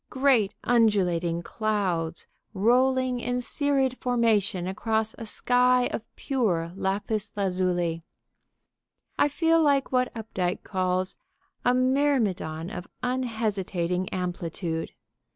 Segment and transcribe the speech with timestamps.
[0.09, 8.01] Great, undulating clouds, rolling in serried formation across a sky of pure lapis lazuli.
[9.19, 11.17] I feel like what Updike calls
[11.63, 14.89] a "myrmidon of unhesitating amplitude."